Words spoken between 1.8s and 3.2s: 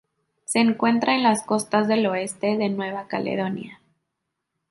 del oeste de Nueva